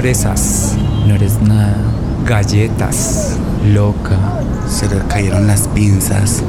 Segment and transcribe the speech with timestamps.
[0.00, 0.78] Fresas.
[1.06, 1.76] No eres nada.
[2.24, 3.36] Galletas.
[3.66, 4.18] Loca.
[4.66, 6.42] Se le cayeron las pinzas.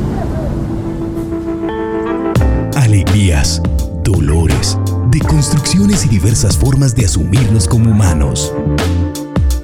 [2.77, 3.61] Alegrías,
[4.05, 4.77] dolores,
[5.09, 8.53] deconstrucciones y diversas formas de asumirnos como humanos.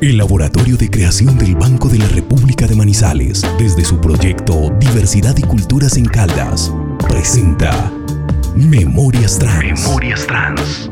[0.01, 5.37] El Laboratorio de Creación del Banco de la República de Manizales, desde su proyecto Diversidad
[5.37, 6.73] y Culturas en Caldas,
[7.07, 7.89] presenta
[8.53, 9.63] Memorias Trans.
[9.63, 10.89] Memorias Trans.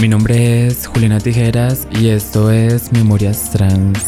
[0.00, 3.98] Mi nombre es Juliana Tijeras y esto es Memorias Trans.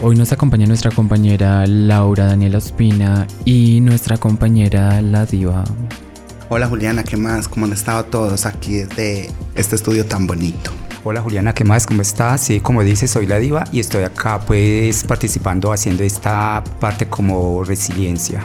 [0.00, 5.64] Hoy nos acompaña nuestra compañera Laura Daniela Ospina y nuestra compañera La Diva.
[6.48, 7.48] Hola Juliana, ¿qué más?
[7.48, 10.70] ¿Cómo han estado todos aquí desde este estudio tan bonito?
[11.04, 11.86] Hola Juliana, ¿qué más?
[11.86, 12.40] ¿Cómo estás?
[12.40, 17.62] Sí, como dices, soy la diva y estoy acá pues participando haciendo esta parte como
[17.62, 18.42] resiliencia.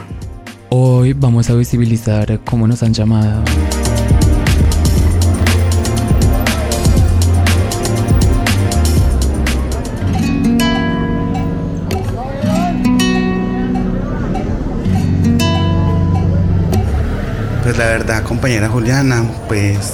[0.74, 3.44] Hoy vamos a visibilizar cómo nos han llamado.
[17.62, 19.92] Pues la verdad, compañera Juliana, pues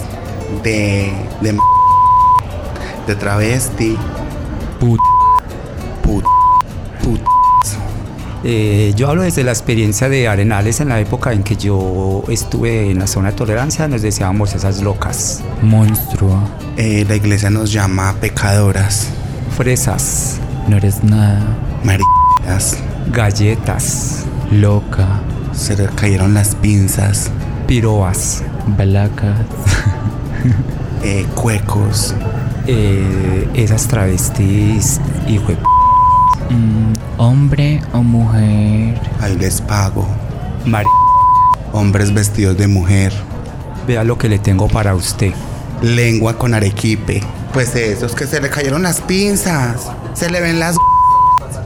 [0.62, 1.58] de de,
[3.08, 3.96] de travesti,
[4.78, 5.00] Put
[8.44, 12.90] Eh, yo hablo desde la experiencia de Arenales en la época en que yo estuve
[12.90, 15.42] en la zona de tolerancia, nos decíamos esas locas.
[15.62, 16.38] monstruo.
[16.76, 19.08] Eh, la iglesia nos llama pecadoras,
[19.56, 20.38] Fresas.
[20.68, 21.40] No eres nada.
[21.82, 22.76] maridas,
[23.12, 24.24] Galletas.
[24.52, 25.20] Loca.
[25.52, 27.30] se le cayeron las pinzas,
[27.66, 28.42] Piroas.
[28.76, 29.40] Balacas.
[31.02, 32.14] eh, cuecos,
[32.66, 35.00] eh, esas travestis.
[35.26, 35.56] Hijo de
[36.50, 38.98] Mm, hombre o mujer.
[39.20, 40.06] ahí les pago.
[40.64, 40.88] Mari.
[41.72, 43.12] Hombres vestidos de mujer,
[43.86, 45.32] Vea lo que le tengo para usted.
[45.82, 47.22] lengua con arequipe.
[47.52, 50.76] Pues esos que se le cayeron las pinzas, se le ven las...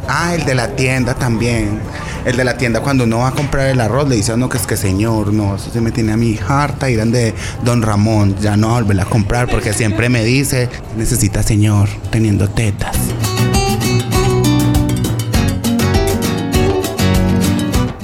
[0.08, 1.80] Ah, el de la tienda también.
[2.24, 4.48] El de la tienda cuando uno va a comprar el arroz le dice a uno
[4.48, 7.34] que es que señor, no, eso se me tiene a mi harta, irán de
[7.64, 11.88] Don Ramón, ya no va a volver a comprar porque siempre me dice, necesita señor,
[12.10, 12.96] teniendo tetas.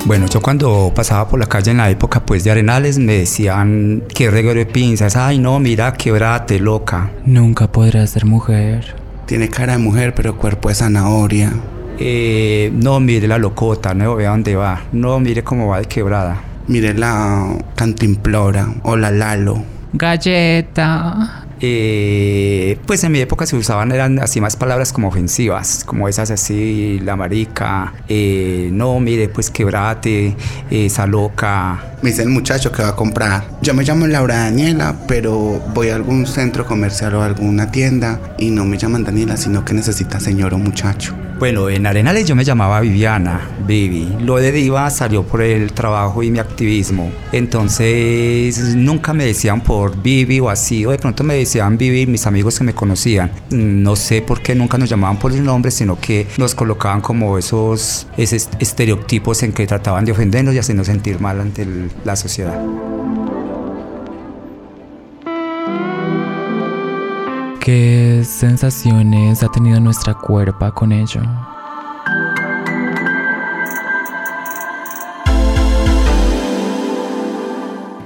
[0.08, 4.04] Bueno, yo cuando pasaba por la calle en la época pues de Arenales me decían
[4.08, 5.16] que reguero de pinzas.
[5.16, 7.10] Ay, no, mira, quebrate, loca.
[7.26, 8.96] Nunca podrás ser mujer.
[9.26, 11.52] Tiene cara de mujer pero cuerpo de zanahoria.
[11.98, 14.80] Eh, no, mire la locota, no vea dónde va.
[14.92, 16.40] No, mire cómo va de quebrada.
[16.68, 19.62] Mire la cantimplora o la Lalo.
[19.92, 21.47] Galleta.
[21.60, 26.30] Eh, pues en mi época se usaban eran así más palabras como ofensivas, como esas
[26.30, 30.36] así, la marica, eh, no, mire, pues quebrate,
[30.70, 31.94] eh, esa loca.
[32.02, 33.44] Me dice el muchacho que va a comprar.
[33.60, 38.20] Yo me llamo Laura Daniela, pero voy a algún centro comercial o a alguna tienda
[38.38, 41.14] y no me llaman Daniela, sino que necesita señor o muchacho.
[41.38, 44.08] Bueno, en Arenales yo me llamaba Viviana, Vivi.
[44.20, 47.12] Lo de diva salió por el trabajo y mi activismo.
[47.30, 52.26] Entonces nunca me decían por Vivi o así, o de pronto me decían Vivi mis
[52.26, 53.30] amigos que me conocían.
[53.50, 57.38] No sé por qué nunca nos llamaban por el nombre, sino que nos colocaban como
[57.38, 61.64] esos, esos estereotipos en que trataban de ofendernos y hacernos sentir mal ante
[62.04, 62.60] la sociedad.
[67.68, 71.20] ¿Qué sensaciones ha tenido nuestra cuerpa con ello?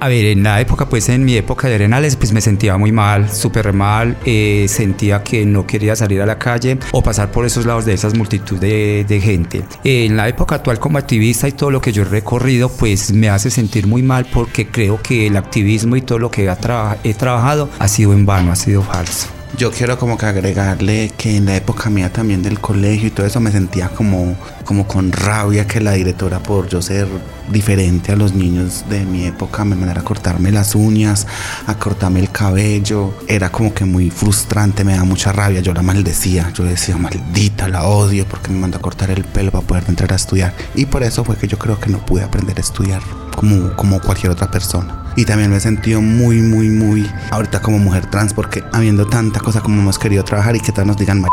[0.01, 2.91] A ver, en la época, pues en mi época de Arenales, pues me sentía muy
[2.91, 7.45] mal, súper mal, eh, sentía que no quería salir a la calle o pasar por
[7.45, 9.63] esos lados de esas multitud de, gente.
[9.85, 13.29] En la época actual como activista y todo lo que yo he recorrido, pues me
[13.29, 16.97] hace sentir muy mal porque creo que el activismo y todo lo que ha traba-
[17.05, 19.29] he trabajado ha sido en vano, ha sido falso.
[19.55, 23.27] Yo quiero como que agregarle que en la época mía también del colegio y todo
[23.27, 27.07] eso me sentía como, como con rabia que la directora por yo ser
[27.51, 31.27] diferente a los niños de mi época me mandara a cortarme las uñas,
[31.67, 33.13] a cortarme el cabello.
[33.27, 35.61] Era como que muy frustrante, me da mucha rabia.
[35.61, 39.51] Yo la maldecía, yo decía maldita, la odio porque me mandó a cortar el pelo
[39.51, 40.55] para poder entrar a estudiar.
[40.73, 43.03] Y por eso fue que yo creo que no pude aprender a estudiar
[43.35, 45.02] como, como cualquier otra persona.
[45.15, 49.39] Y también me he sentido muy, muy, muy ahorita como mujer trans porque habiendo tanta
[49.39, 51.27] cosa como hemos querido trabajar y que tal nos digan "Ma-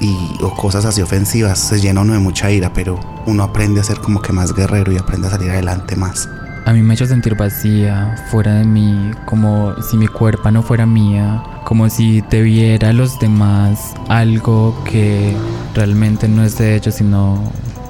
[0.00, 3.84] y o cosas así ofensivas, se llena uno de mucha ira, pero uno aprende a
[3.84, 6.28] ser como que más guerrero y aprende a salir adelante más.
[6.66, 10.62] A mí me ha hecho sentir vacía, fuera de mí, como si mi cuerpo no
[10.62, 15.34] fuera mía, como si debiera a los demás algo que
[15.74, 17.42] realmente no es de ellos, sino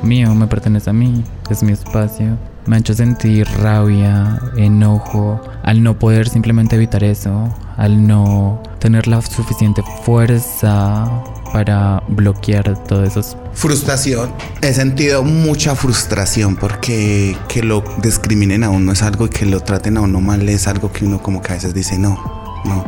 [0.02, 2.38] mío, me pertenece a mí, es mi espacio.
[2.68, 7.48] Me ha hecho sentir rabia, enojo, al no poder simplemente evitar eso,
[7.78, 11.10] al no tener la suficiente fuerza
[11.52, 14.30] para bloquear todos esos Frustración.
[14.60, 19.60] He sentido mucha frustración porque que lo discriminen a uno es algo y que lo
[19.60, 22.22] traten a uno mal es algo que uno como que a veces dice no,
[22.66, 22.84] no.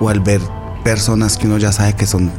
[0.00, 0.40] O al ver
[0.82, 2.32] personas que uno ya sabe que son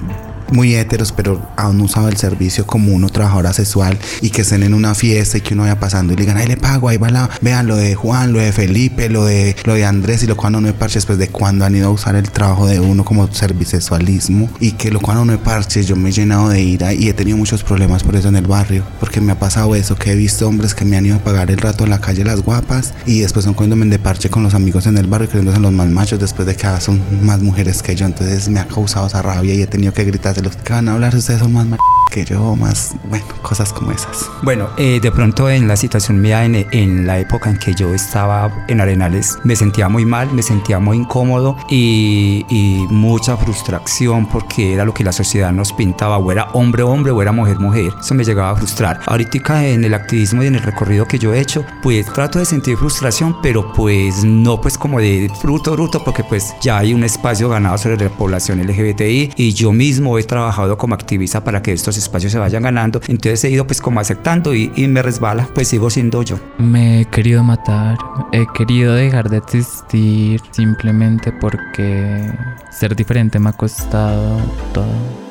[0.51, 4.73] muy héteros, pero aún usado el servicio como uno trabajadora sexual y que estén en
[4.73, 7.09] una fiesta y que uno vaya pasando y le digan, ahí le pago, ahí va
[7.09, 10.37] la, vean lo de Juan, lo de Felipe, lo de, lo de Andrés y lo
[10.37, 13.05] cual no me parches, pues de cuando han ido a usar el trabajo de uno
[13.05, 16.93] como servicesexualismo y que lo cual no me parches, yo me he llenado de ira
[16.93, 19.95] y he tenido muchos problemas por eso en el barrio, porque me ha pasado eso,
[19.95, 22.23] que he visto hombres que me han ido a pagar el rato en la calle
[22.23, 25.59] las guapas y después son cogiéndome de parche con los amigos en el barrio creyéndose
[25.59, 29.07] los más machos después de que son más mujeres que yo, entonces me ha causado
[29.07, 31.65] esa rabia y he tenido que gritar los que van a hablar, ustedes son más
[32.11, 34.29] que yo, más, bueno, cosas como esas.
[34.43, 37.93] Bueno, eh, de pronto en la situación mía, en, en, la época en que yo
[37.93, 44.27] estaba en Arenales, me sentía muy mal, me sentía muy incómodo y, y, mucha frustración
[44.27, 47.57] porque era lo que la sociedad nos pintaba, o era hombre hombre o era mujer
[47.59, 47.93] mujer.
[47.99, 48.99] Eso me llegaba a frustrar.
[49.07, 49.31] Ahorita
[49.65, 52.77] en el activismo y en el recorrido que yo he hecho, pues trato de sentir
[52.77, 57.49] frustración, pero pues no pues como de fruto, fruto, porque pues ya hay un espacio
[57.49, 61.97] ganado sobre la población LGBTI y yo mismo he trabajado como activista para que estos
[62.03, 63.01] espacios se vayan ganando.
[63.07, 66.39] Entonces he ido pues como aceptando y, y, me resbala, pues sigo siendo yo.
[66.57, 67.97] Me he querido matar,
[68.31, 72.31] he querido dejar de existir simplemente porque
[72.71, 74.37] ser diferente me ha costado
[74.73, 75.30] todo.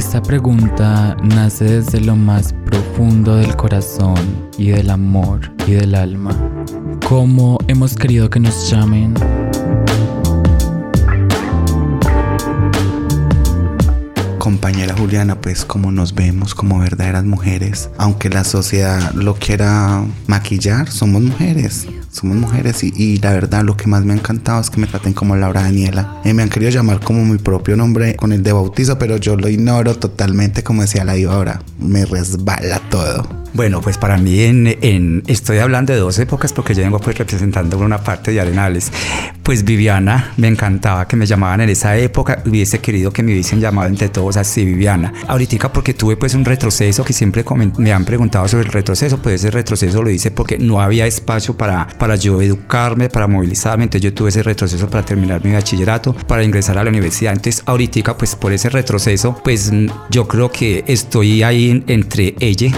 [0.00, 6.34] Esta pregunta nace desde lo más profundo del corazón y del amor y del alma.
[7.06, 9.12] ¿Cómo hemos querido que nos llamen?
[14.38, 20.90] compañera Juliana, pues como nos vemos como verdaderas mujeres, aunque la sociedad lo quiera maquillar,
[20.90, 24.70] somos mujeres somos mujeres y, y, la verdad lo que más me ha encantado es
[24.70, 26.20] que me traten como Laura Daniela.
[26.24, 29.36] Eh, me han querido llamar como mi propio nombre con el de bautizo, pero yo
[29.36, 31.62] lo ignoro totalmente como decía la diva ahora.
[31.78, 33.39] Me resbala todo.
[33.52, 37.18] Bueno, pues para mí en, en, estoy hablando de dos épocas porque yo vengo pues
[37.18, 38.92] representando una parte de Arenales.
[39.42, 43.60] Pues Viviana, me encantaba que me llamaban en esa época, hubiese querido que me hubiesen
[43.60, 45.12] llamado entre todos así Viviana.
[45.26, 47.44] Ahorita porque tuve pues un retroceso que siempre
[47.78, 51.56] me han preguntado sobre el retroceso, pues ese retroceso lo hice porque no había espacio
[51.56, 56.14] para, para yo educarme, para movilizarme, entonces yo tuve ese retroceso para terminar mi bachillerato,
[56.14, 57.32] para ingresar a la universidad.
[57.32, 59.72] Entonces ahorita pues por ese retroceso pues
[60.10, 62.70] yo creo que estoy ahí entre ella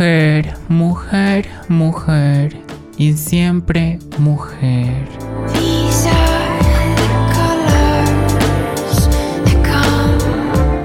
[0.00, 2.56] Mujer, mujer, mujer
[2.96, 5.06] y siempre mujer.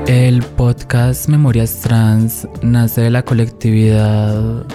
[0.06, 4.66] El podcast Memorias Trans nace de la colectividad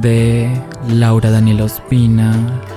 [0.00, 0.48] de
[0.88, 2.34] Laura Daniela Ospina,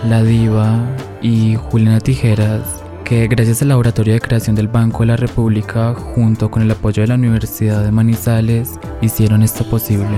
[0.10, 0.78] La Diva
[1.22, 6.52] y Juliana Tijeras, que gracias al Laboratorio de Creación del Banco de la República, junto
[6.52, 8.72] con el apoyo de la Universidad de Manizales,
[9.02, 10.18] hicieron esto posible.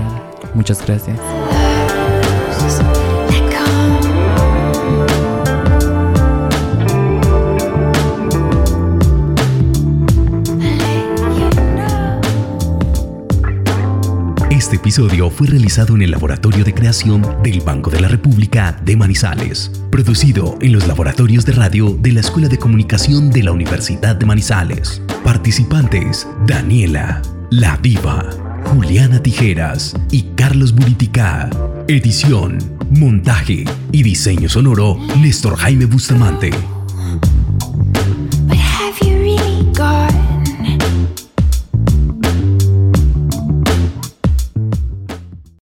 [0.54, 1.20] Muchas gracias.
[14.50, 18.98] Este episodio fue realizado en el Laboratorio de Creación del Banco de la República de
[18.98, 24.18] Manizales, producido en los laboratorios de radio de la Escuela de Comunicación de la Universidad
[24.18, 25.02] de Manizales.
[25.24, 28.26] Participantes: Daniela, La Viva,
[28.68, 31.50] Juliana Tijeras y Carlos Buritica.
[31.88, 32.58] Edición,
[32.90, 36.52] montaje y diseño sonoro, Néstor Jaime Bustamante.